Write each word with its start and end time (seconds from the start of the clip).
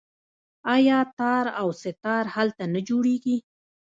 آیا 0.75 0.99
تار 1.17 1.45
او 1.61 1.69
سه 1.81 1.91
تار 2.03 2.25
هلته 2.35 2.63
نه 2.73 2.79
جوړیږي؟ 2.89 3.37